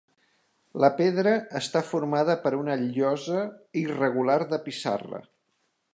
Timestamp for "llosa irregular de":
2.85-4.61